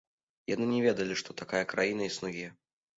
[0.53, 2.53] Яны не ведалі, што такая краіна існуе.